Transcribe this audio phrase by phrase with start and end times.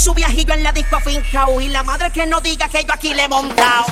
[0.00, 1.60] su viajillo en la disco finjao.
[1.60, 3.84] Y la madre que no diga que yo aquí le he montado.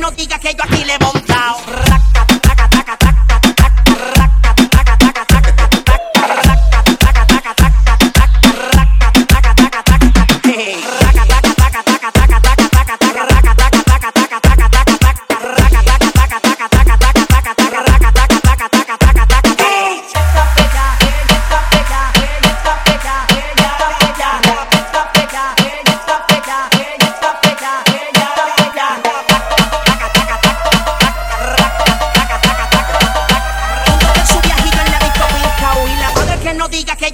[0.00, 1.75] no digas que yo aquí le he montado.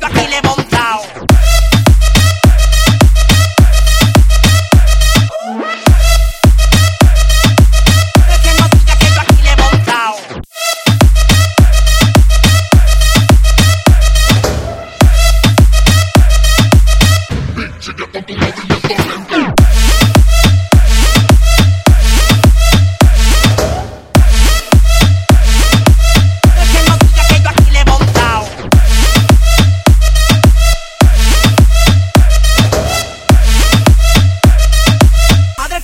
[0.00, 1.31] yo aquí le he.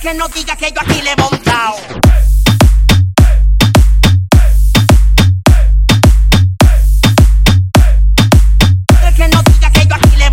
[0.09, 1.15] que no diga que yo aquí le he.
[9.15, 10.29] Que no diga que yo aquí le he.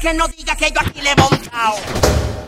[0.00, 2.39] Que no diga que yo aquí le.